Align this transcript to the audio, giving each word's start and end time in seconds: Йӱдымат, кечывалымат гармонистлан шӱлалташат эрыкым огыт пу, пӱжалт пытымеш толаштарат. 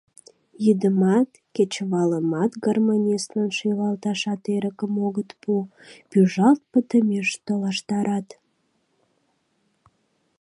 Йӱдымат, 0.65 1.29
кечывалымат 1.55 2.51
гармонистлан 2.65 3.49
шӱлалташат 3.57 4.41
эрыкым 4.55 4.93
огыт 5.07 5.29
пу, 5.41 5.53
пӱжалт 6.09 6.61
пытымеш 6.71 7.27
толаштарат. 7.45 8.27